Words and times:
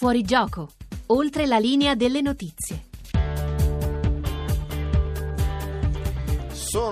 Fuori 0.00 0.22
gioco, 0.22 0.70
oltre 1.08 1.44
la 1.44 1.58
linea 1.58 1.94
delle 1.94 2.22
notizie. 2.22 2.89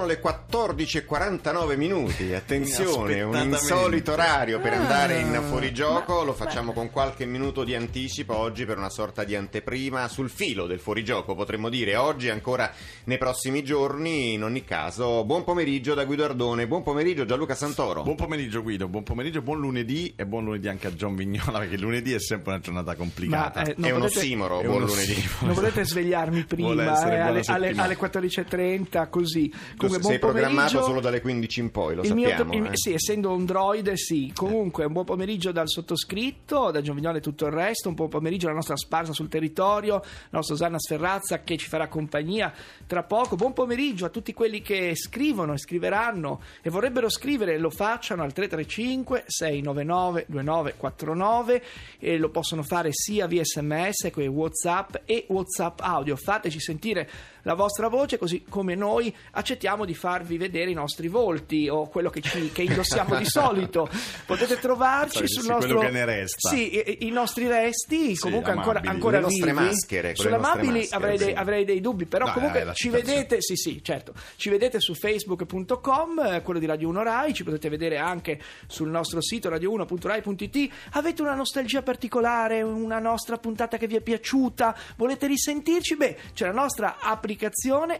Le 0.08 0.22
14.49 0.22 1.76
minuti, 1.76 2.32
attenzione, 2.32 3.20
un 3.20 3.36
insolito 3.36 4.12
orario 4.12 4.58
per 4.58 4.72
andare 4.72 5.20
in 5.20 5.34
Ah, 5.34 5.42
fuorigioco, 5.42 6.24
lo 6.24 6.32
facciamo 6.32 6.72
con 6.72 6.90
qualche 6.90 7.26
minuto 7.26 7.62
di 7.62 7.74
anticipo 7.74 8.34
oggi 8.34 8.64
per 8.64 8.78
una 8.78 8.88
sorta 8.88 9.22
di 9.24 9.36
anteprima 9.36 10.08
sul 10.08 10.30
filo 10.30 10.66
del 10.66 10.78
fuorigioco, 10.78 11.34
potremmo 11.34 11.68
dire 11.68 11.96
oggi 11.96 12.30
ancora 12.30 12.72
nei 13.04 13.18
prossimi 13.18 13.62
giorni, 13.62 14.32
in 14.32 14.44
ogni 14.44 14.64
caso, 14.64 15.24
buon 15.26 15.44
pomeriggio 15.44 15.92
da 15.92 16.06
Guido 16.06 16.24
Ardone, 16.24 16.66
buon 16.66 16.82
pomeriggio 16.82 17.26
Gianluca 17.26 17.54
Santoro. 17.54 18.02
Buon 18.02 18.16
pomeriggio 18.16 18.62
Guido, 18.62 18.88
buon 18.88 19.02
pomeriggio, 19.02 19.42
buon 19.42 19.60
lunedì 19.60 20.14
e 20.16 20.24
buon 20.24 20.44
lunedì 20.44 20.68
anche 20.68 20.86
a 20.86 20.90
John 20.92 21.14
Vignola 21.14 21.58
perché 21.60 21.76
lunedì 21.76 22.14
è 22.14 22.18
sempre 22.18 22.52
una 22.52 22.60
giornata 22.60 22.94
complicata. 22.94 23.60
Ma, 23.60 23.66
eh, 23.66 23.74
È 23.74 23.90
un 23.90 24.02
ossimoro, 24.02 24.60
È 24.60 24.64
buon 24.64 24.82
un 24.82 24.88
lunedì. 24.88 25.28
Non 25.40 25.52
volete 25.52 25.84
svegliarmi 25.84 26.44
prima 26.44 27.08
eh, 27.10 27.18
alle, 27.18 27.42
alle, 27.44 27.72
alle 27.76 27.98
14.30 27.98 29.10
così. 29.10 29.52
Tu 29.76 29.88
Comunque, 30.00 30.10
sei 30.10 30.18
buon 30.18 30.32
programmato 30.32 30.66
pomeriggio. 30.68 30.88
solo 30.88 31.00
dalle 31.00 31.20
15 31.20 31.60
in 31.60 31.70
poi, 31.70 31.94
lo 31.94 32.02
Il 32.02 32.14
mio- 32.14 32.28
sappiamo. 32.28 32.52
il- 32.54 32.64
eh. 32.66 32.70
Sì, 32.76 32.92
essendo 32.92 33.32
un 33.32 33.44
droide, 33.44 33.96
sì. 33.96 34.32
Comunque, 34.34 34.84
un 34.84 34.92
buon 34.92 35.04
pomeriggio 35.04 35.52
dal 35.52 35.68
sottoscritto, 35.68 36.70
da 36.70 36.80
Giovignone 36.80 37.18
e 37.18 37.20
tutto 37.20 37.46
il 37.46 37.52
resto. 37.52 37.88
Un 37.88 37.94
buon 37.94 38.08
pomeriggio 38.08 38.46
alla 38.46 38.56
nostra 38.56 38.76
sparsa 38.76 39.12
sul 39.12 39.28
territorio, 39.28 39.94
la 39.96 40.02
nostra 40.30 40.54
Osanna 40.54 40.78
Sferrazza 40.78 41.42
che 41.42 41.56
ci 41.56 41.68
farà 41.68 41.88
compagnia 41.88 42.52
tra 42.86 43.02
poco. 43.02 43.36
Buon 43.36 43.52
pomeriggio 43.52 44.06
a 44.06 44.08
tutti 44.08 44.32
quelli 44.32 44.60
che 44.62 44.94
scrivono 44.94 45.52
e 45.52 45.58
scriveranno 45.58 46.40
e 46.62 46.70
vorrebbero 46.70 47.08
scrivere, 47.08 47.58
lo 47.58 47.70
facciano 47.70 48.22
al 48.22 48.32
335 48.32 49.24
699 49.26 50.24
2949 50.28 51.62
e 51.98 52.18
lo 52.18 52.30
possono 52.30 52.62
fare 52.62 52.90
sia 52.92 53.26
via 53.26 53.42
sms 53.44 54.10
che 54.12 54.26
whatsapp 54.26 54.94
e 55.04 55.26
whatsapp 55.28 55.80
audio. 55.80 56.16
Fateci 56.16 56.60
sentire 56.60 57.08
la 57.48 57.54
vostra 57.54 57.88
voce 57.88 58.18
così 58.18 58.44
come 58.46 58.74
noi 58.74 59.14
accettiamo 59.30 59.86
di 59.86 59.94
farvi 59.94 60.36
vedere 60.36 60.70
i 60.70 60.74
nostri 60.74 61.08
volti 61.08 61.66
o 61.66 61.88
quello 61.88 62.10
che, 62.10 62.20
ci, 62.20 62.52
che 62.52 62.60
indossiamo 62.60 63.16
di 63.16 63.24
solito. 63.24 63.88
Potete 64.26 64.58
trovarci 64.58 65.26
sul 65.26 65.46
nostro... 65.46 65.80
Sì, 66.26 66.76
i, 66.76 67.06
i 67.06 67.10
nostri 67.10 67.46
resti 67.46 68.14
Sì, 68.14 68.20
comunque 68.20 68.52
ancora, 68.52 68.80
amabili. 68.80 68.94
ancora 68.94 69.16
Le 69.16 69.22
nostre 69.22 69.52
vivi. 69.52 69.64
maschere, 69.64 70.14
con 70.14 70.24
le 70.26 70.30
Sull'amabili 70.30 70.78
nostre 70.78 70.78
maschere, 70.78 70.96
avrei, 70.96 71.16
dei, 71.16 71.28
sì. 71.28 71.34
avrei 71.34 71.64
dei 71.64 71.80
dubbi, 71.80 72.04
però 72.04 72.26
No, 72.26 72.32
comunque 72.34 72.70
ci 72.74 72.90
vedete, 72.90 73.40
sì 73.40 73.56
sì, 73.56 73.82
certo, 73.82 74.12
ci 74.36 74.50
vedete 74.50 74.78
su 74.78 74.92
facebook.com, 74.92 76.18
eh, 76.18 76.42
quello 76.42 76.60
di 76.60 76.66
Radio 76.66 76.88
1 76.90 77.02
Rai, 77.02 77.32
ci 77.32 77.44
potete 77.44 77.70
vedere 77.70 77.96
anche 77.96 78.38
sul 78.66 78.90
nostro 78.90 79.22
sito 79.22 79.48
radio1.rai.it. 79.48 80.72
Avete 80.92 81.22
una 81.22 81.34
nostalgia 81.34 81.80
particolare, 81.80 82.60
una 82.60 82.98
nostra 82.98 83.38
puntata 83.38 83.78
che 83.78 83.86
vi 83.86 83.96
è 83.96 84.02
piaciuta, 84.02 84.76
volete 84.96 85.26
risentirci? 85.26 85.96
Beh, 85.96 86.16
c'è 86.34 86.44
la 86.44 86.52
nostra 86.52 86.96
applicazione 87.00 87.36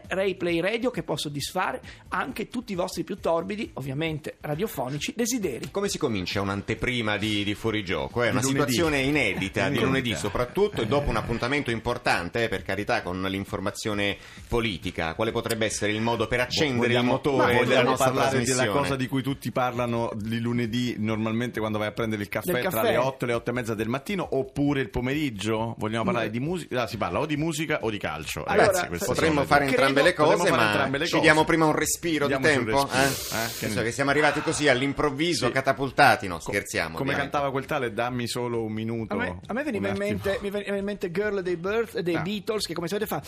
Ray 0.07 0.35
Play 0.35 0.59
Radio 0.59 0.91
che 0.91 1.03
può 1.03 1.15
soddisfare 1.15 1.81
anche 2.09 2.47
tutti 2.49 2.73
i 2.73 2.75
vostri 2.75 3.03
più 3.03 3.17
torbidi, 3.19 3.71
ovviamente 3.75 4.37
radiofonici, 4.41 5.13
desideri. 5.15 5.71
Come 5.71 5.87
si 5.87 5.97
comincia 5.97 6.41
un'anteprima 6.41 7.17
di, 7.17 7.43
di 7.43 7.53
fuorigioco? 7.53 8.21
È 8.23 8.29
una 8.29 8.39
Di 8.41 8.47
lunedì. 8.47 8.71
situazione 8.71 8.99
inedita 9.01 9.69
di 9.69 9.79
lunedì 9.79 10.15
soprattutto 10.15 10.81
e 10.81 10.87
dopo 10.87 11.09
un 11.09 11.15
appuntamento 11.15 11.71
importante, 11.71 12.43
eh, 12.43 12.47
per 12.49 12.63
carità, 12.63 13.01
con 13.01 13.21
l'informazione 13.21 14.17
politica. 14.47 15.13
Quale 15.15 15.31
potrebbe 15.31 15.65
essere 15.65 15.91
il 15.91 16.01
modo 16.01 16.27
per 16.27 16.41
accendere 16.41 16.87
il 16.87 16.97
Vogliamo- 16.99 17.11
motore 17.11 17.37
ma 17.37 17.47
della 17.51 17.63
vogliamo 17.65 17.89
nostra 17.89 18.11
parlare 18.11 18.43
della 18.43 18.67
cosa 18.67 18.95
di 18.95 19.07
cui 19.07 19.21
tutti 19.21 19.51
parlano 19.51 20.11
di 20.15 20.39
lunedì 20.39 20.95
normalmente 20.97 21.59
quando 21.59 21.77
vai 21.77 21.87
a 21.87 21.91
prendere 21.91 22.21
il 22.21 22.29
caffè, 22.29 22.51
Del 22.51 22.61
tra 22.61 22.69
caffè. 22.81 22.91
le 22.91 22.97
8 22.97 23.23
e 23.25 23.27
le 23.27 23.33
8 23.33 23.49
e 23.49 23.53
mezza 23.53 23.73
del 23.75 23.87
mattino 23.87 24.27
oppure 24.31 24.81
il 24.81 24.89
pomeriggio? 24.89 25.75
Vogliamo 25.77 26.03
parlare 26.03 26.29
di 26.29 26.39
musica? 26.39 26.83
Ah, 26.83 26.87
si 26.87 26.97
parla 26.97 27.19
o 27.19 27.25
di 27.25 27.37
musica 27.37 27.79
o 27.81 27.89
di 27.89 27.97
calcio. 27.97 28.43
Allora, 28.43 28.67
Ragazzi, 28.67 28.87
queste 28.87 29.05
Potremmo 29.29 29.45
fare 29.45 29.65
entrambe 29.65 30.01
le 30.01 30.13
cose, 30.13 30.49
ma 30.51 30.65
entrambe 30.67 30.97
le 30.97 31.05
ci 31.05 31.11
cose. 31.11 31.23
diamo 31.23 31.43
prima 31.45 31.65
un 31.65 31.73
respiro 31.75 32.27
Diamoci 32.27 32.49
di 32.51 32.63
tempo? 32.65 32.81
respiro, 32.83 32.99
eh? 33.01 33.65
eh? 33.65 33.73
Ne- 33.75 33.83
che 33.83 33.91
siamo 33.91 34.09
arrivati 34.09 34.41
così 34.41 34.67
all'improvviso, 34.67 35.45
Sì. 35.47 35.51
catapultati, 35.51 36.27
no, 36.27 36.35
Co- 36.35 36.51
scherziamo. 36.51 36.89
Come 36.97 37.01
ovviamente. 37.11 37.29
cantava 37.31 37.51
quel 37.51 37.65
tale, 37.65 37.93
dammi 37.93 38.27
solo 38.27 38.63
un 38.63 38.71
minuto. 38.73 39.13
A 39.13 39.17
me, 39.17 39.39
a 39.45 39.53
me 39.53 39.63
veniva, 39.63 39.87
un 39.87 39.93
in 39.93 39.99
mente, 39.99 40.39
mi 40.41 40.49
veniva 40.49 40.75
in 40.75 40.83
mente 40.83 41.11
Girl 41.11 41.41
dei, 41.41 41.55
Birth, 41.57 41.99
dei 41.99 42.15
Ah. 42.15 42.21
Beatles 42.21 42.65
che 42.65 42.73
come 42.73 42.87
sapete 42.87 43.07
fa 43.07 43.21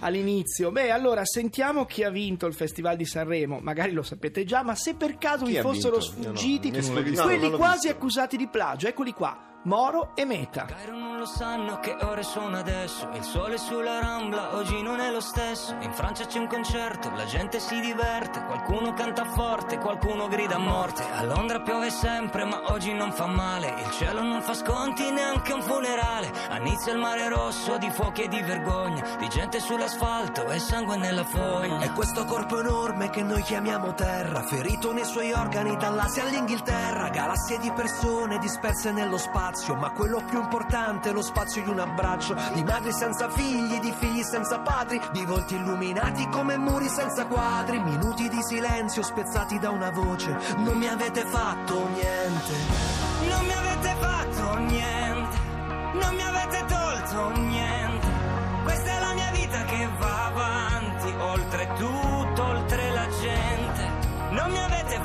all'inizio. 0.00 0.70
Beh, 0.70 0.90
allora 0.90 1.24
sentiamo 1.24 1.84
chi 1.84 2.04
ha 2.04 2.10
vinto 2.10 2.46
il 2.46 2.54
Festival 2.54 2.96
di 2.96 3.04
Sanremo. 3.06 3.58
Magari 3.60 3.92
lo 3.92 4.02
sapete 4.02 4.44
già, 4.44 4.62
ma 4.62 4.74
se 4.74 4.94
per 4.94 5.18
caso 5.18 5.44
Chi 5.44 5.52
vi 5.52 5.60
fossero 5.60 5.96
no, 5.96 6.00
sfuggiti 6.02 6.70
quelli 6.70 7.14
No, 7.14 7.24
non 7.24 7.38
l'ho 7.38 7.56
quasi 7.56 7.88
visto. 7.88 7.96
accusati 7.96 8.36
di 8.36 8.48
plagio, 8.48 8.88
eccoli 8.88 9.12
qua. 9.12 9.42
Moro 9.64 10.12
e 10.14 10.24
Meta. 10.24 10.66
Cairo 10.66 10.96
non 10.96 11.18
lo 11.18 11.26
sanno 11.26 11.80
che 11.80 11.90
ore 12.00 12.22
sono 12.22 12.56
adesso 12.56 13.08
Il 13.14 13.24
sole 13.24 13.58
sulla 13.58 13.98
rambla 13.98 14.54
oggi 14.54 14.80
non 14.80 15.00
è 15.00 15.10
lo 15.10 15.20
stesso 15.20 15.74
In 15.80 15.92
Francia 15.92 16.26
c'è 16.26 16.38
un 16.38 16.46
concerto, 16.46 17.10
la 17.10 17.24
gente 17.24 17.58
si 17.58 17.78
diverte 17.80 18.40
Qualcuno 18.44 18.94
canta 18.94 19.24
forte, 19.24 19.78
qualcuno 19.78 20.28
grida 20.28 20.54
a 20.54 20.58
morte 20.58 21.02
A 21.02 21.24
Londra 21.24 21.60
piove 21.60 21.90
sempre 21.90 22.44
ma 22.44 22.70
oggi 22.72 22.92
non 22.94 23.10
fa 23.12 23.26
male 23.26 23.74
Il 23.84 23.90
cielo 23.90 24.22
non 24.22 24.40
fa 24.42 24.54
sconti 24.54 25.10
neanche 25.10 25.52
un 25.52 25.60
funerale 25.60 26.30
A 26.58 26.60
Nizza 26.60 26.90
il 26.90 26.98
mare 26.98 27.28
rosso 27.28 27.78
di 27.78 27.88
fuochi 27.88 28.22
e 28.22 28.28
di 28.28 28.40
vergogna 28.40 29.16
Di 29.16 29.28
gente 29.28 29.60
sull'asfalto 29.60 30.50
e 30.50 30.58
sangue 30.58 30.96
nella 30.96 31.22
foglia 31.22 31.78
È 31.78 31.92
questo 31.92 32.24
corpo 32.24 32.58
enorme 32.58 33.10
che 33.10 33.22
noi 33.22 33.42
chiamiamo 33.42 33.94
terra, 33.94 34.42
ferito 34.42 34.92
nei 34.92 35.04
suoi 35.04 35.30
organi 35.30 35.76
dall'Asia 35.76 36.24
all'Inghilterra, 36.24 37.10
galassie 37.10 37.60
di 37.60 37.70
persone 37.70 38.38
disperse 38.38 38.90
nello 38.90 39.18
spazio, 39.18 39.76
ma 39.76 39.90
quello 39.90 40.20
più 40.28 40.40
importante 40.40 41.10
è 41.10 41.12
lo 41.12 41.22
spazio 41.22 41.62
di 41.62 41.70
un 41.70 41.78
abbraccio, 41.78 42.34
di 42.54 42.64
madri 42.64 42.90
senza 42.90 43.30
figli, 43.30 43.78
di 43.78 43.94
figli 43.96 44.22
senza 44.24 44.58
padri, 44.58 45.00
di 45.12 45.24
volti 45.24 45.54
illuminati 45.54 46.28
come 46.28 46.56
muri 46.56 46.88
senza 46.88 47.26
quadri, 47.26 47.78
minuti 47.78 48.28
di 48.28 48.42
silenzio 48.42 49.04
spezzati 49.04 49.60
da 49.60 49.70
una 49.70 49.90
voce, 49.90 50.36
non 50.56 50.76
mi 50.76 50.88
avete 50.88 51.24
fatto 51.24 51.86
niente. 51.86 52.98
Non 53.28 53.44
mi 53.46 53.52
avete 53.52 53.77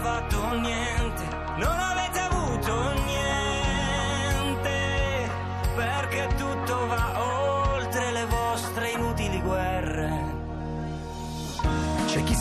fatto 0.03 0.53
niente, 0.59 0.92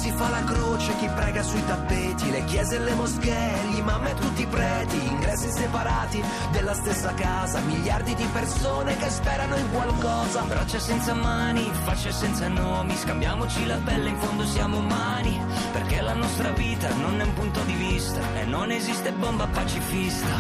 si 0.03 0.11
fa 0.11 0.29
la 0.31 0.43
croce, 0.43 0.97
chi 0.97 1.09
prega 1.15 1.45
sui 1.45 1.65
tappeti, 1.65 2.33
le 2.33 2.45
chiese 2.47 2.75
e 2.75 2.79
le 2.81 2.93
moschee, 2.95 3.69
gli 3.71 3.79
imam 3.79 4.05
e 4.05 4.15
tutti 4.15 4.43
i 4.43 4.47
preti, 4.47 4.97
ingressi 5.07 5.49
separati 5.49 6.21
della 6.51 6.75
stessa 6.75 7.15
casa, 7.15 7.61
miliardi 7.61 8.13
di 8.17 8.27
persone 8.33 8.97
che 8.97 9.09
sperano 9.09 9.55
in 9.55 9.71
qualcosa. 9.71 10.43
Braccia 10.43 10.81
senza 10.81 11.15
mani, 11.15 11.71
facce 11.85 12.11
senza 12.11 12.49
nomi, 12.49 12.97
scambiamoci 12.97 13.65
la 13.65 13.77
pelle, 13.77 14.09
in 14.09 14.19
fondo 14.19 14.45
siamo 14.45 14.79
umani, 14.79 15.41
perché 15.71 16.01
la 16.01 16.15
nostra 16.15 16.51
vita 16.51 16.93
non 16.95 17.21
è 17.21 17.23
un 17.23 17.35
punto 17.35 17.61
di 17.61 17.75
vista 17.75 18.21
e 18.41 18.45
non 18.45 18.73
esiste 18.73 19.13
bomba 19.13 19.47
pacifista. 19.47 20.35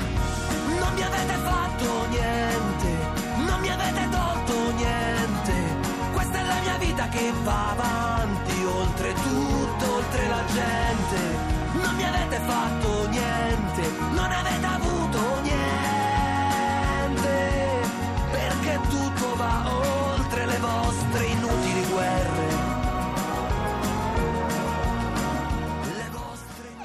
Non 0.80 0.92
mi 0.94 1.02
avete 1.02 1.34
fatto 1.34 2.06
niente, 2.08 2.88
non 3.46 3.60
mi 3.60 3.70
avete 3.70 4.08
tolto 4.10 4.72
niente. 4.74 5.54
Questa 6.14 6.36
è 6.36 6.44
la 6.46 6.60
mia 6.62 6.78
vita 6.78 7.08
che 7.08 7.32
va 7.44 7.70
avanti, 7.70 8.51
oltre 8.82 9.12
tutto, 9.14 9.94
oltre 9.94 10.28
la 10.28 10.44
gente. 10.46 11.20
Non 11.72 11.94
mi 11.94 12.04
avete 12.04 12.36
fatto 12.46 13.01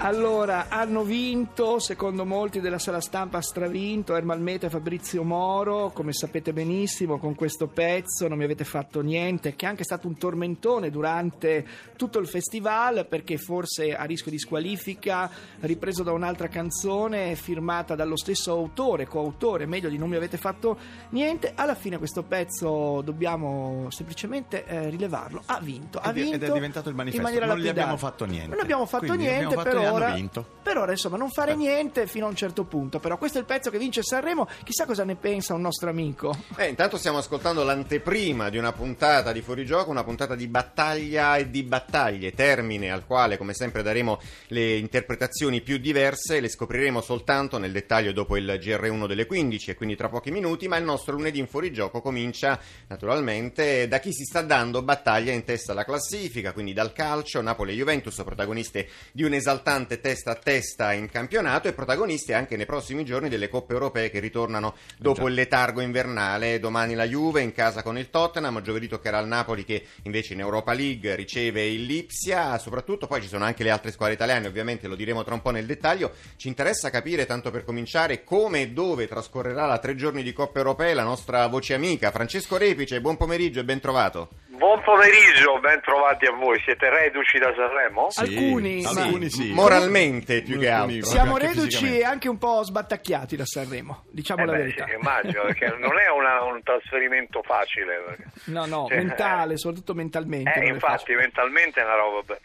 Allora, 0.07 0.67
hanno 0.69 1.03
vinto, 1.03 1.79
secondo 1.79 2.23
molti 2.23 2.61
della 2.61 2.79
sala 2.79 3.01
stampa 3.01 3.39
ha 3.39 3.41
stravinto, 3.41 4.15
Ermal 4.15 4.39
Meta 4.39 4.67
e 4.67 4.69
Fabrizio 4.69 5.21
Moro, 5.23 5.91
come 5.93 6.13
sapete 6.13 6.53
benissimo, 6.53 7.17
con 7.17 7.35
questo 7.35 7.67
pezzo 7.67 8.25
non 8.29 8.37
mi 8.37 8.45
avete 8.45 8.63
fatto 8.63 9.01
niente, 9.01 9.57
che 9.57 9.65
è 9.65 9.67
anche 9.67 9.83
stato 9.83 10.07
un 10.07 10.17
tormentone 10.17 10.89
durante 10.91 11.67
tutto 11.97 12.19
il 12.19 12.27
festival, 12.27 13.05
perché 13.05 13.37
forse 13.37 13.97
a 13.97 14.05
rischio 14.05 14.31
di 14.31 14.39
squalifica, 14.39 15.29
ripreso 15.59 16.03
da 16.03 16.13
un'altra 16.13 16.47
canzone 16.47 17.35
firmata 17.35 17.93
dallo 17.93 18.15
stesso 18.15 18.53
autore, 18.53 19.07
coautore, 19.07 19.65
meglio 19.65 19.89
di 19.89 19.97
non 19.97 20.07
mi 20.07 20.15
avete 20.15 20.37
fatto 20.37 20.77
niente, 21.09 21.51
alla 21.53 21.75
fine 21.75 21.97
questo 21.97 22.23
pezzo 22.23 23.01
dobbiamo 23.01 23.87
semplicemente 23.89 24.63
eh, 24.65 24.89
rilevarlo, 24.89 25.41
ha 25.47 25.59
vinto, 25.59 25.99
ha 25.99 26.13
vinto 26.13 26.35
ed 26.35 26.43
è 26.43 26.51
diventato 26.53 26.87
il 26.87 26.95
manifesto. 26.95 27.29
in 27.29 27.43
Non 27.45 27.59
gli 27.59 27.67
abbiamo 27.67 27.97
fatto 27.97 28.23
niente. 28.23 28.47
Non 28.47 28.59
abbiamo 28.61 28.85
fatto 28.85 29.05
Quindi 29.05 29.25
niente, 29.25 29.43
abbiamo 29.43 29.63
fatto 29.63 29.75
però 29.77 29.96
ora, 30.03 30.13
vinto. 30.13 30.45
per 30.61 30.77
ora, 30.77 30.91
insomma, 30.91 31.17
non 31.17 31.29
fare 31.29 31.55
niente 31.55 32.07
fino 32.07 32.25
a 32.25 32.29
un 32.29 32.35
certo 32.35 32.63
punto. 32.63 32.99
Però 32.99 33.17
questo 33.17 33.37
è 33.37 33.41
il 33.41 33.47
pezzo 33.47 33.69
che 33.69 33.77
vince 33.77 34.03
Sanremo. 34.03 34.47
Chissà 34.63 34.85
cosa 34.85 35.03
ne 35.03 35.15
pensa 35.15 35.53
un 35.53 35.61
nostro 35.61 35.89
amico. 35.89 36.35
Eh, 36.57 36.67
intanto 36.67 36.97
stiamo 36.97 37.17
ascoltando 37.17 37.63
l'anteprima 37.63 38.49
di 38.49 38.57
una 38.57 38.71
puntata 38.71 39.31
di 39.31 39.41
Fuorigioco, 39.41 39.89
una 39.89 40.03
puntata 40.03 40.35
di 40.35 40.47
battaglia 40.47 41.37
e 41.37 41.49
di 41.49 41.63
battaglie, 41.63 42.33
termine 42.33 42.91
al 42.91 43.05
quale 43.05 43.37
come 43.37 43.53
sempre 43.53 43.83
daremo 43.83 44.19
le 44.47 44.75
interpretazioni 44.75 45.61
più 45.61 45.77
diverse, 45.77 46.39
le 46.39 46.49
scopriremo 46.49 47.01
soltanto 47.01 47.57
nel 47.57 47.71
dettaglio 47.71 48.11
dopo 48.11 48.37
il 48.37 48.45
GR1 48.45 49.07
delle 49.07 49.25
15 49.25 49.71
e 49.71 49.75
quindi 49.75 49.95
tra 49.95 50.09
pochi 50.09 50.31
minuti, 50.31 50.67
ma 50.67 50.77
il 50.77 50.83
nostro 50.83 51.13
lunedì 51.13 51.39
in 51.39 51.47
Fuorigioco 51.47 52.01
comincia 52.01 52.59
naturalmente 52.87 53.87
da 53.87 53.99
chi 53.99 54.11
si 54.11 54.23
sta 54.23 54.41
dando 54.41 54.81
battaglia 54.81 55.31
in 55.31 55.43
testa 55.43 55.71
alla 55.71 55.85
classifica, 55.85 56.51
quindi 56.51 56.73
dal 56.73 56.93
calcio, 56.93 57.41
Napoli 57.41 57.73
e 57.73 57.75
Juventus, 57.75 58.21
protagoniste 58.23 58.89
di 59.11 59.23
un 59.23 59.33
esaltante 59.33 59.86
testa 59.95 60.31
a 60.31 60.35
testa 60.35 60.91
in 60.91 61.09
campionato 61.09 61.67
e 61.67 61.73
protagoniste 61.73 62.33
anche 62.33 62.57
nei 62.57 62.65
prossimi 62.65 63.05
giorni 63.05 63.29
delle 63.29 63.47
coppe 63.47 63.73
europee 63.73 64.09
che 64.09 64.19
ritornano 64.19 64.75
dopo 64.97 65.27
il 65.27 65.33
letargo 65.33 65.81
invernale. 65.81 66.59
Domani 66.59 66.93
la 66.93 67.07
Juve 67.07 67.41
in 67.41 67.53
casa 67.53 67.81
con 67.81 67.97
il 67.97 68.09
Tottenham, 68.09 68.61
giovedì 68.61 68.87
toccherà 68.87 69.17
al 69.17 69.27
Napoli 69.27 69.63
che 69.63 69.85
invece 70.03 70.33
in 70.33 70.41
Europa 70.41 70.73
League 70.73 71.15
riceve 71.15 71.65
il 71.65 71.85
Lipsia, 71.85 72.57
soprattutto 72.57 73.07
poi 73.07 73.21
ci 73.21 73.27
sono 73.27 73.45
anche 73.45 73.63
le 73.63 73.71
altre 73.71 73.91
squadre 73.91 74.15
italiane, 74.15 74.47
ovviamente 74.47 74.87
lo 74.87 74.95
diremo 74.95 75.23
tra 75.23 75.33
un 75.33 75.41
po' 75.41 75.51
nel 75.51 75.65
dettaglio. 75.65 76.11
Ci 76.35 76.49
interessa 76.49 76.89
capire, 76.89 77.25
tanto 77.25 77.49
per 77.49 77.63
cominciare, 77.63 78.23
come 78.23 78.61
e 78.61 78.69
dove 78.69 79.07
trascorrerà 79.07 79.65
la 79.65 79.79
tre 79.79 79.95
giorni 79.95 80.23
di 80.23 80.33
Coppa 80.33 80.59
Europea 80.59 80.93
la 80.93 81.03
nostra 81.03 81.47
voce 81.47 81.73
amica 81.73 82.11
Francesco 82.11 82.57
Repice. 82.57 83.01
Buon 83.01 83.17
pomeriggio 83.17 83.59
e 83.59 83.63
ben 83.63 83.79
trovato. 83.79 84.29
Buon 84.57 84.81
pomeriggio, 84.81 85.59
ben 85.59 85.79
trovati 85.81 86.25
a 86.25 86.31
voi. 86.31 86.59
Siete 86.63 86.89
reduci 86.89 87.37
da 87.37 87.53
Sanremo? 87.55 88.07
Sì, 88.09 88.21
Alcuni, 88.21 88.83
alcuni 88.83 89.29
sì. 89.29 89.51
Moralmente 89.53 90.41
più 90.41 90.57
che 90.57 90.69
altro. 90.69 91.05
Siamo 91.05 91.33
anche 91.35 91.47
reduci 91.47 91.99
e 91.99 92.03
anche 92.03 92.27
un 92.27 92.39
po' 92.39 92.63
sbattacchiati 92.63 93.35
da 93.35 93.45
Sanremo, 93.45 94.05
diciamo 94.09 94.41
Eh 94.41 94.45
la 94.47 94.51
beh, 94.53 94.57
verità. 94.57 94.85
sì, 94.87 94.95
immagino, 94.95 95.41
perché 95.43 95.67
non 95.77 95.99
è 95.99 96.09
una- 96.09 96.41
un 96.43 96.61
trasferimento 96.63 97.43
facile. 97.43 98.01
perché- 98.07 98.23
No, 98.45 98.65
no, 98.65 98.85
Cioè, 98.87 98.97
mentale, 98.97 99.57
soprattutto 99.57 99.93
mentalmente. 99.93 100.51
Eh, 100.59 100.67
infatti, 100.69 101.13
mentalmente 101.13 101.79
è 101.79 101.83
una 101.83 101.95
roba. 101.95 102.21
be- 102.25 102.39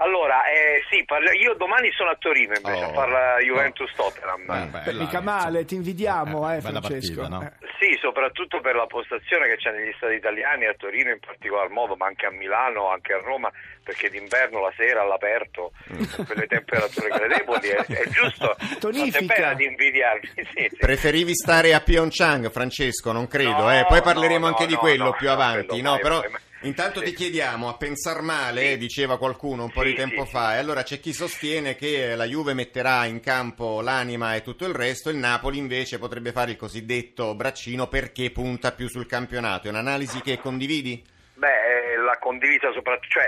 Allora, 0.00 0.44
eh, 0.46 0.84
sì, 0.90 1.04
parla- 1.04 1.32
io 1.32 1.54
domani 1.54 1.90
sono 1.92 2.10
a 2.10 2.16
Torino 2.16 2.54
invece 2.54 2.84
Oh. 2.84 2.90
a 2.90 2.92
fare 2.92 3.10
la 3.10 3.36
Juventus-Tottenham. 3.40 4.40
Eh, 4.42 4.66
Beh, 4.66 4.78
bella, 4.78 5.00
mica 5.02 5.18
insomma. 5.18 5.36
male, 5.42 5.64
ti 5.64 5.74
invidiamo, 5.74 6.52
eh, 6.52 6.60
bella 6.60 6.80
Francesco. 6.80 7.20
partita, 7.20 7.28
no? 7.28 7.42
Eh. 7.42 7.66
Sì, 7.80 7.98
soprattutto 8.00 8.60
per 8.60 8.74
la 8.76 8.86
postazione 8.86 9.46
che 9.48 9.56
c'è 9.56 9.70
negli 9.72 9.92
stati 9.96 10.14
italiani, 10.14 10.66
a 10.66 10.74
Torino 10.74 11.10
in 11.10 11.18
particolar 11.18 11.68
modo, 11.70 11.96
ma 11.96 12.06
anche 12.06 12.26
a 12.26 12.30
Milano, 12.30 12.88
anche 12.90 13.12
a 13.12 13.18
Roma, 13.18 13.50
perché 13.82 14.08
d'inverno 14.08 14.60
la 14.60 14.72
sera 14.76 15.02
all'aperto, 15.02 15.72
con 16.14 16.24
quelle 16.26 16.46
temperature 16.46 17.08
gradevoli, 17.08 17.68
è, 17.68 17.84
è 17.84 18.08
giusto, 18.08 18.54
Tonifica. 18.78 19.34
pena 19.34 19.54
di 19.54 19.64
invidiarmi. 19.64 20.28
Sì, 20.34 20.46
sì. 20.54 20.76
Preferivi 20.78 21.34
stare 21.34 21.74
a 21.74 21.80
Pyeongchang, 21.80 22.50
Francesco, 22.50 23.10
non 23.12 23.26
credo, 23.26 23.62
No, 23.62 23.72
eh. 23.72 23.84
Poi 23.88 24.00
parleremo 24.02 24.40
no, 24.40 24.46
anche 24.46 24.62
no, 24.62 24.68
di 24.68 24.74
quello 24.76 25.04
no, 25.04 25.12
più 25.12 25.26
no, 25.26 25.32
avanti, 25.32 25.66
quello 25.66 25.82
no? 25.82 25.90
mai, 25.90 26.00
Però 26.00 26.18
mai, 26.20 26.30
mai. 26.30 26.40
Intanto 26.62 27.02
ti 27.02 27.12
chiediamo, 27.12 27.68
a 27.68 27.76
pensar 27.76 28.20
male, 28.22 28.76
diceva 28.76 29.18
qualcuno 29.18 29.64
un 29.64 29.70
po' 29.70 29.82
Sì, 29.82 29.88
di 29.88 29.94
tempo 29.94 30.24
sì, 30.24 30.30
fa, 30.32 30.54
e 30.54 30.58
allora 30.58 30.82
c'è 30.82 30.98
chi 31.00 31.12
sostiene 31.12 31.74
che 31.76 32.14
la 32.14 32.24
Juve 32.24 32.54
metterà 32.54 33.04
in 33.04 33.20
campo 33.20 33.80
l'anima 33.80 34.34
e 34.34 34.42
tutto 34.42 34.64
il 34.66 34.74
resto, 34.74 35.10
il 35.10 35.16
Napoli 35.16 35.58
invece 35.58 35.98
potrebbe 35.98 36.32
fare 36.32 36.52
il 36.52 36.56
cosiddetto 36.56 37.34
braccino 37.34 37.86
perché 37.88 38.30
punta 38.30 38.72
più 38.72 38.88
sul 38.88 39.06
campionato. 39.06 39.66
È 39.66 39.70
un'analisi 39.70 40.20
che 40.20 40.38
condividi? 40.38 41.04
Beh, 41.34 41.92
eh, 41.92 41.96
l'ha 41.96 42.18
condivisa 42.18 42.72
soprattutto, 42.72 43.08
cioè 43.20 43.24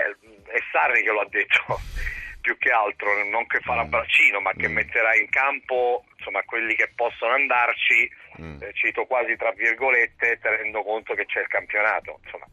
è 0.51 0.59
Sarri 0.71 1.01
che 1.03 1.11
lo 1.11 1.21
ha 1.21 1.27
detto 1.29 1.79
più 2.41 2.57
che 2.57 2.69
altro, 2.71 3.23
non 3.29 3.45
che 3.47 3.59
farà 3.61 3.85
braccino, 3.85 4.41
ma 4.41 4.51
che 4.51 4.67
Mm. 4.67 4.73
metterà 4.73 5.15
in 5.15 5.29
campo 5.29 6.03
insomma 6.17 6.41
quelli 6.43 6.75
che 6.75 6.91
possono 6.95 7.33
andarci, 7.33 8.09
Mm. 8.41 8.61
eh, 8.61 8.71
cito 8.73 9.05
quasi 9.05 9.35
tra 9.35 9.51
virgolette, 9.51 10.39
tenendo 10.41 10.83
conto 10.83 11.13
che 11.13 11.25
c'è 11.25 11.41
il 11.41 11.47
campionato. 11.47 12.19
Insomma, 12.23 12.45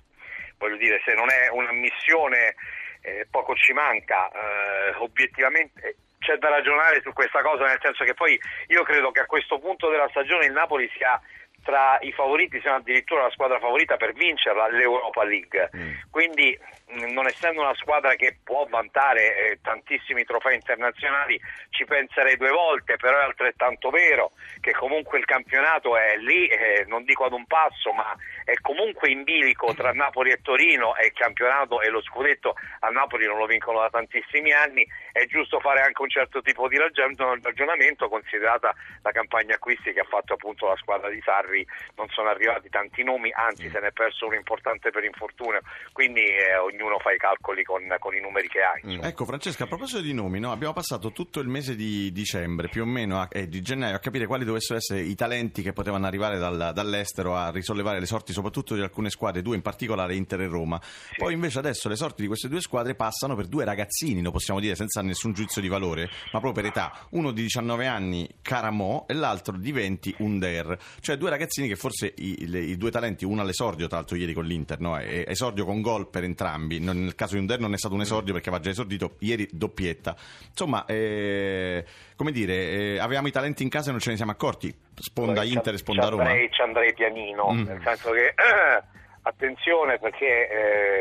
voglio 0.58 0.76
dire, 0.76 1.00
se 1.04 1.14
non 1.14 1.30
è 1.30 1.48
una 1.48 1.72
missione 1.72 2.54
eh, 3.02 3.26
poco 3.30 3.54
ci 3.54 3.72
manca, 3.72 4.28
eh, 4.28 4.94
obiettivamente 4.98 5.80
eh, 5.80 5.96
c'è 6.18 6.36
da 6.36 6.48
ragionare 6.48 7.00
su 7.00 7.12
questa 7.12 7.40
cosa, 7.42 7.64
nel 7.64 7.78
senso 7.80 8.04
che 8.04 8.14
poi 8.14 8.38
io 8.66 8.82
credo 8.82 9.10
che 9.10 9.20
a 9.20 9.26
questo 9.26 9.58
punto 9.58 9.88
della 9.88 10.08
stagione 10.10 10.46
il 10.46 10.52
Napoli 10.52 10.90
sia 10.96 11.18
tra 11.62 11.98
i 12.00 12.12
favoriti, 12.12 12.60
siamo 12.60 12.78
addirittura 12.78 13.22
la 13.22 13.30
squadra 13.30 13.58
favorita 13.58 13.96
per 13.96 14.12
vincerla 14.12 14.68
l'Europa 14.68 15.24
League. 15.24 15.70
Mm. 15.76 15.92
Quindi 16.10 16.58
mh, 16.86 17.12
non 17.12 17.26
essendo 17.26 17.60
una 17.60 17.74
squadra 17.74 18.14
che 18.14 18.38
può 18.42 18.66
vantare 18.68 19.50
eh, 19.50 19.58
tantissimi 19.62 20.24
trofei 20.24 20.54
internazionali 20.54 21.40
ci 21.70 21.84
penserei 21.84 22.36
due 22.36 22.50
volte, 22.50 22.96
però 22.96 23.18
è 23.18 23.24
altrettanto 23.24 23.90
vero 23.90 24.32
che 24.60 24.72
comunque 24.72 25.18
il 25.18 25.24
campionato 25.24 25.96
è 25.96 26.16
lì, 26.16 26.48
eh, 26.48 26.84
non 26.86 27.04
dico 27.04 27.24
ad 27.24 27.32
un 27.32 27.46
passo, 27.46 27.92
ma 27.92 28.16
è 28.44 28.54
comunque 28.60 29.10
in 29.10 29.22
bilico 29.24 29.74
tra 29.74 29.92
Napoli 29.92 30.30
e 30.30 30.40
Torino 30.42 30.96
e 30.96 31.06
il 31.06 31.12
campionato 31.12 31.80
e 31.80 31.88
lo 31.88 32.02
scudetto 32.02 32.54
a 32.80 32.88
Napoli 32.88 33.26
non 33.26 33.38
lo 33.38 33.46
vincono 33.46 33.80
da 33.80 33.90
tantissimi 33.90 34.52
anni, 34.52 34.86
è 35.12 35.26
giusto 35.26 35.60
fare 35.60 35.80
anche 35.80 36.02
un 36.02 36.08
certo 36.08 36.40
tipo 36.40 36.68
di 36.68 36.78
ragion- 36.78 37.14
ragionamento 37.42 38.08
considerata 38.08 38.74
la 39.02 39.12
campagna 39.12 39.54
acquisti 39.54 39.92
che 39.92 40.00
ha 40.00 40.06
fatto 40.08 40.34
appunto 40.34 40.66
la 40.66 40.76
squadra 40.76 41.08
di 41.08 41.20
Sarri, 41.24 41.47
non 41.96 42.06
sono 42.10 42.28
arrivati 42.28 42.68
tanti 42.68 43.02
nomi, 43.02 43.30
anzi 43.32 43.68
se 43.70 43.80
ne 43.80 43.88
è 43.88 43.92
perso 43.92 44.26
uno 44.26 44.36
importante 44.36 44.90
per 44.90 45.04
infortunio, 45.04 45.60
quindi 45.92 46.20
eh, 46.20 46.56
ognuno 46.56 46.98
fa 46.98 47.12
i 47.12 47.18
calcoli 47.18 47.62
con, 47.64 47.82
con 47.98 48.14
i 48.14 48.20
numeri 48.20 48.48
che 48.48 48.60
ha. 48.60 48.78
insomma. 48.82 49.06
Ecco 49.08 49.24
Francesca, 49.24 49.64
a 49.64 49.66
proposito 49.66 50.00
di 50.00 50.12
nomi, 50.12 50.38
no? 50.40 50.52
abbiamo 50.52 50.72
passato 50.72 51.12
tutto 51.12 51.40
il 51.40 51.48
mese 51.48 51.74
di 51.74 52.12
dicembre, 52.12 52.68
più 52.68 52.82
o 52.82 52.86
meno, 52.86 53.20
a- 53.20 53.28
e 53.30 53.48
di 53.48 53.60
gennaio, 53.62 53.96
a 53.96 53.98
capire 54.00 54.26
quali 54.26 54.44
dovessero 54.44 54.78
essere 54.78 55.00
i 55.00 55.14
talenti 55.14 55.62
che 55.62 55.72
potevano 55.72 56.06
arrivare 56.06 56.38
dal- 56.38 56.72
dall'estero 56.74 57.34
a 57.34 57.50
risollevare 57.50 57.98
le 58.00 58.06
sorti 58.06 58.32
soprattutto 58.32 58.74
di 58.74 58.80
alcune 58.82 59.10
squadre, 59.10 59.42
due 59.42 59.56
in 59.56 59.62
particolare 59.62 60.14
Inter 60.14 60.42
e 60.42 60.46
Roma. 60.46 60.80
Poi 61.16 61.32
invece 61.32 61.58
adesso 61.58 61.88
le 61.88 61.96
sorti 61.96 62.22
di 62.22 62.28
queste 62.28 62.48
due 62.48 62.60
squadre 62.60 62.94
passano 62.94 63.34
per 63.34 63.46
due 63.46 63.64
ragazzini, 63.64 64.22
lo 64.22 64.30
possiamo 64.30 64.60
dire 64.60 64.74
senza 64.74 65.00
nessun 65.02 65.32
giudizio 65.32 65.60
di 65.60 65.68
valore, 65.68 66.08
ma 66.32 66.40
proprio 66.40 66.52
per 66.52 66.66
età. 66.66 67.06
Uno 67.10 67.30
di 67.30 67.42
19 67.42 67.86
anni, 67.86 68.28
Caramò, 68.42 69.04
e 69.08 69.14
l'altro 69.14 69.56
di 69.56 69.72
20, 69.72 70.14
Under. 70.18 70.78
Cioè 71.00 71.16
due 71.16 71.30
ragazzini 71.30 71.37
che 71.46 71.76
forse 71.76 72.12
i, 72.16 72.48
le- 72.48 72.58
i 72.60 72.76
due 72.76 72.90
talenti, 72.90 73.24
uno 73.24 73.40
all'esordio 73.42 73.86
tra 73.86 73.98
l'altro 73.98 74.16
ieri 74.16 74.32
con 74.32 74.44
l'Inter, 74.44 74.80
no? 74.80 74.98
E- 74.98 75.24
esordio 75.28 75.64
con 75.64 75.80
gol 75.80 76.08
per 76.08 76.24
entrambi. 76.24 76.80
Non- 76.80 77.00
nel 77.02 77.14
caso 77.14 77.34
di 77.34 77.40
Under 77.40 77.58
non 77.60 77.72
è 77.72 77.76
stato 77.78 77.94
un 77.94 78.00
esordio 78.00 78.32
perché 78.32 78.48
aveva 78.48 78.62
già 78.62 78.70
esordito, 78.70 79.16
ieri 79.20 79.48
doppietta. 79.50 80.16
Insomma, 80.48 80.84
eh, 80.86 81.84
come 82.16 82.32
dire, 82.32 82.54
eh, 82.54 82.98
avevamo 82.98 83.28
i 83.28 83.32
talenti 83.32 83.62
in 83.62 83.68
casa 83.68 83.88
e 83.88 83.92
non 83.92 84.00
ce 84.00 84.10
ne 84.10 84.16
siamo 84.16 84.32
accorti. 84.32 84.74
Sponda 84.94 85.40
Poi 85.40 85.52
Inter 85.52 85.74
e 85.74 85.78
sponda 85.78 86.04
ci 86.04 86.10
Roma. 86.10 86.22
andrei- 86.24 86.50
Ci 86.50 86.60
andrei 86.62 86.92
pianino, 86.94 87.50
Mm. 87.52 87.62
nel 87.62 87.80
senso 87.84 88.10
che 88.10 88.34
attenzione 89.22 89.98
perché 89.98 90.48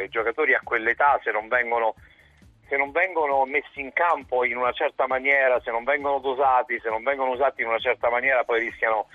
eh, 0.02 0.04
i 0.06 0.10
giocatori 0.10 0.54
a 0.54 0.62
quell'età 0.64 1.20
se 1.24 1.32
non 1.32 1.48
vengono 1.48 1.96
se 2.70 2.76
non 2.76 2.92
vengono 2.92 3.46
messi 3.46 3.80
in 3.80 3.94
campo 3.94 4.44
in 4.44 4.58
una 4.58 4.74
certa 4.74 5.08
maniera, 5.08 5.58
se 5.62 5.72
non 5.72 5.86
vengono 5.86 6.20
dosati, 6.20 6.78
se 6.84 6.90
non 6.90 7.02
vengono 7.02 7.32
usati 7.32 7.62
in 7.62 7.70
una 7.70 7.80
certa 7.80 8.10
maniera 8.10 8.44
poi 8.44 8.60
rischiano 8.60 9.08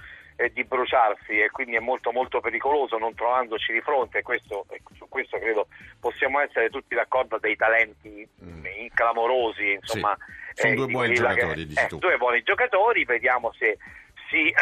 di 0.52 0.64
bruciarsi 0.64 1.40
e 1.40 1.50
quindi 1.50 1.76
è 1.76 1.80
molto 1.80 2.10
molto 2.12 2.40
pericoloso 2.40 2.98
non 2.98 3.14
trovandoci 3.14 3.72
di 3.72 3.80
fronte. 3.80 4.18
E 4.18 4.22
questo, 4.22 4.66
e 4.70 4.80
su 4.96 5.08
questo 5.08 5.38
credo 5.38 5.68
possiamo 6.00 6.40
essere 6.40 6.68
tutti 6.70 6.94
d'accordo 6.94 7.38
dei 7.38 7.56
talenti 7.56 8.28
Mm. 8.42 8.66
eh, 8.66 8.90
clamorosi 8.94 9.72
insomma 9.72 10.16
Sono 10.54 10.72
eh, 10.72 10.76
due 10.76 10.86
buoni 10.86 11.14
giocatori, 11.14 11.66
dici 11.66 11.80
eh, 11.80 11.96
due 11.96 12.16
buoni 12.16 12.42
giocatori 12.42 13.04
vediamo 13.04 13.52
se 13.58 13.78
si 14.28 14.48
eh, 14.48 14.54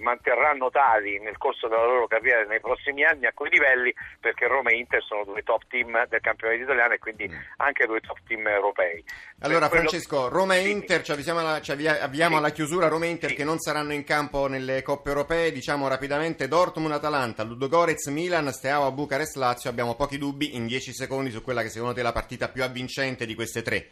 manterranno 0.00 0.70
tali 0.70 1.18
nel 1.20 1.36
corso 1.38 1.68
della 1.68 1.84
loro 1.84 2.06
carriera 2.06 2.44
nei 2.44 2.60
prossimi 2.60 3.04
anni 3.04 3.26
a 3.26 3.32
quei 3.32 3.50
livelli 3.50 3.92
perché 4.20 4.46
Roma 4.46 4.70
e 4.70 4.76
Inter 4.78 5.02
sono 5.02 5.24
due 5.24 5.42
top 5.42 5.62
team 5.68 6.06
del 6.08 6.20
campionato 6.20 6.60
italiano 6.62 6.94
e 6.94 6.98
quindi 6.98 7.30
anche 7.58 7.86
due 7.86 8.00
top 8.00 8.18
team 8.26 8.46
europei. 8.46 9.04
Allora 9.40 9.68
quello- 9.68 9.88
Francesco, 9.88 10.28
Roma 10.28 10.56
e 10.56 10.62
Sì. 10.62 10.70
Inter, 10.70 11.02
ci 11.02 11.12
avvisiamo 11.12 11.40
alla, 11.40 11.60
ci 11.60 11.72
avvia- 11.72 12.00
avviamo 12.02 12.34
Sì. 12.34 12.38
alla 12.40 12.50
chiusura, 12.50 12.88
Roma 12.88 13.04
e 13.06 13.08
Inter 13.08 13.30
Sì. 13.30 13.36
che 13.36 13.44
non 13.44 13.58
saranno 13.58 13.92
in 13.92 14.04
campo 14.04 14.46
nelle 14.46 14.82
coppe 14.82 15.08
europee, 15.10 15.52
diciamo 15.52 15.88
rapidamente 15.88 16.48
Dortmund-Atalanta, 16.48 17.42
Ludogorez-Milan, 17.44 18.52
Steaua 18.52 18.90
Bucarest-Lazio, 18.90 19.70
abbiamo 19.70 19.94
pochi 19.94 20.18
dubbi 20.18 20.54
in 20.56 20.66
10 20.66 20.92
secondi 20.92 21.30
su 21.30 21.42
quella 21.42 21.62
che 21.62 21.68
secondo 21.68 21.94
te 21.94 22.00
è 22.00 22.02
la 22.02 22.12
partita 22.12 22.48
più 22.48 22.62
avvincente 22.62 23.26
di 23.26 23.34
queste 23.34 23.62
tre. 23.62 23.88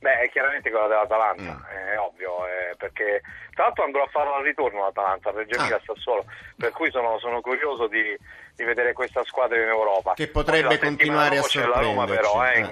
Beh, 0.00 0.20
è 0.20 0.30
chiaramente 0.30 0.70
quella 0.70 0.86
dell'Atalanta, 0.86 1.42
Mm. 1.42 1.64
è 1.92 1.98
ovvio, 1.98 2.46
eh, 2.46 2.76
perché 2.76 3.20
tra 3.52 3.64
l'altro 3.64 3.82
andrò 3.82 4.02
a 4.04 4.08
farlo 4.12 4.34
al 4.34 4.44
ritorno 4.44 4.84
l'Atalanta, 4.84 5.32
Reggio 5.32 5.56
Emilia 5.56 5.76
Ah. 5.76 5.82
Sassuolo, 5.84 6.24
per 6.56 6.70
cui 6.70 6.88
sono, 6.92 7.18
sono 7.18 7.40
curioso 7.40 7.88
di, 7.88 8.16
di 8.54 8.62
vedere 8.64 8.92
questa 8.92 9.22
squadra 9.24 9.60
in 9.60 9.66
Europa. 9.68 10.14
Che 10.14 10.28
potrebbe 10.28 10.78
Poi 10.78 10.78
continuare 10.78 11.38
a 11.38 11.42
c'è 11.42 11.66
la 11.66 11.80
Roma 11.80 12.06
sorprenderci. 12.06 12.22
però 12.30 12.46
eh, 12.46 12.58
in, 12.60 12.64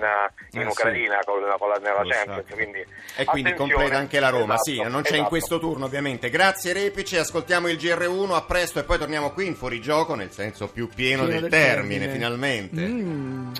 Eh. 0.55 0.61
in 0.61 0.67
Ucraina 0.69 1.19
con 1.25 1.41
la, 1.41 1.57
con 1.59 1.69
la- 1.69 1.79
nella. 1.83 2.03
Champions, 2.07 2.53
quindi 2.55 2.87
E 3.17 3.25
quindi 3.25 3.55
completa 3.55 3.97
anche 3.97 4.21
la 4.21 4.29
Roma, 4.29 4.55
Esatto, 4.55 4.71
sì, 4.71 4.77
non 4.89 5.03
c'è 5.03 5.09
in 5.09 5.15
esatto. 5.15 5.29
questo 5.29 5.59
turno 5.59 5.85
ovviamente. 5.87 6.31
Grazie 6.31 6.73
Repice, 6.75 7.19
ascoltiamo 7.19 7.67
il 7.69 7.77
GR1, 7.77 8.35
a 8.35 8.43
presto 8.45 8.79
e 8.79 8.85
poi 8.85 8.99
torniamo 8.99 9.33
qui 9.33 9.49
in 9.49 9.57
fuorigioco, 9.57 10.15
nel 10.15 10.31
senso 10.31 10.71
più 10.71 10.89
pieno, 10.89 11.25
Pieno 11.25 11.41
del, 11.41 11.49
del 11.49 11.51
termine, 11.51 12.07
termine. 12.07 12.13
finalmente. 12.13 12.81
Mm. 12.83 13.53